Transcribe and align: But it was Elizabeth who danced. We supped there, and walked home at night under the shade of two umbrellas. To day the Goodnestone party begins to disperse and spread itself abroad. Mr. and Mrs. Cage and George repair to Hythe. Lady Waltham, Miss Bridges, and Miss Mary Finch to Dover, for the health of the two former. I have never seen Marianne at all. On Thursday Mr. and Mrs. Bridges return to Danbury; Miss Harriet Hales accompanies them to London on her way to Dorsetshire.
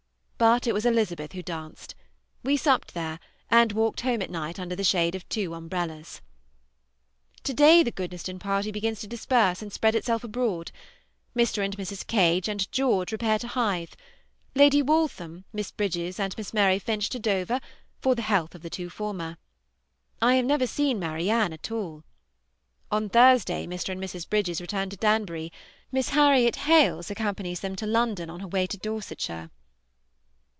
But 0.43 0.65
it 0.65 0.73
was 0.73 0.87
Elizabeth 0.87 1.33
who 1.33 1.43
danced. 1.43 1.93
We 2.41 2.57
supped 2.57 2.95
there, 2.95 3.19
and 3.51 3.71
walked 3.73 4.01
home 4.01 4.23
at 4.23 4.31
night 4.31 4.57
under 4.57 4.75
the 4.75 4.83
shade 4.83 5.13
of 5.13 5.29
two 5.29 5.53
umbrellas. 5.53 6.19
To 7.43 7.53
day 7.53 7.83
the 7.83 7.91
Goodnestone 7.91 8.39
party 8.39 8.71
begins 8.71 9.01
to 9.01 9.07
disperse 9.07 9.61
and 9.61 9.71
spread 9.71 9.93
itself 9.93 10.23
abroad. 10.23 10.71
Mr. 11.35 11.63
and 11.63 11.77
Mrs. 11.77 12.07
Cage 12.07 12.49
and 12.49 12.71
George 12.71 13.11
repair 13.11 13.37
to 13.37 13.49
Hythe. 13.49 13.93
Lady 14.55 14.81
Waltham, 14.81 15.45
Miss 15.53 15.69
Bridges, 15.69 16.19
and 16.19 16.35
Miss 16.35 16.55
Mary 16.55 16.79
Finch 16.79 17.07
to 17.09 17.19
Dover, 17.19 17.59
for 18.01 18.15
the 18.15 18.23
health 18.23 18.55
of 18.55 18.63
the 18.63 18.69
two 18.71 18.89
former. 18.89 19.37
I 20.23 20.37
have 20.37 20.45
never 20.45 20.65
seen 20.65 20.97
Marianne 20.97 21.53
at 21.53 21.69
all. 21.69 22.03
On 22.91 23.09
Thursday 23.09 23.67
Mr. 23.67 23.89
and 23.89 24.01
Mrs. 24.01 24.27
Bridges 24.27 24.59
return 24.59 24.89
to 24.89 24.97
Danbury; 24.97 25.51
Miss 25.91 26.09
Harriet 26.09 26.55
Hales 26.65 27.11
accompanies 27.11 27.59
them 27.59 27.75
to 27.75 27.85
London 27.85 28.31
on 28.31 28.39
her 28.39 28.47
way 28.47 28.65
to 28.65 28.77
Dorsetshire. 28.79 29.51